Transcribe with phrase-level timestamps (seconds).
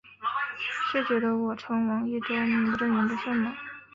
[0.91, 3.53] 是觉得我称王益州名不正言不顺吗？